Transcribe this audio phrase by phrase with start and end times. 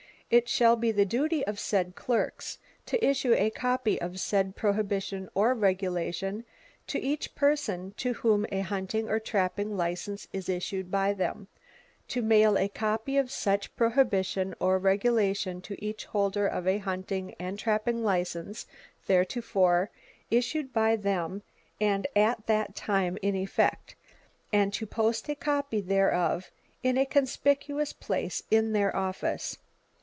[0.33, 5.27] It shall be the duty of said clerks to issue a copy of said prohibition
[5.35, 6.45] or regulation
[6.87, 11.49] to each person to whom a hunting or trapping license is issued by them;
[12.07, 17.35] to mail a copy of such prohibition or regulation to each holder of a hunting
[17.37, 18.67] and trapping license
[19.03, 19.91] theretofore
[20.29, 21.43] issued by them
[21.81, 23.95] and at that time in effect,
[24.53, 26.49] and to post a copy thereof
[26.83, 29.57] in a conspicuous place in their office.